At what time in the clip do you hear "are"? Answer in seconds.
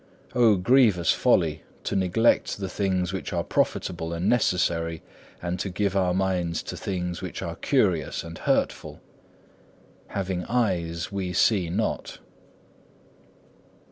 3.33-3.43, 7.43-7.55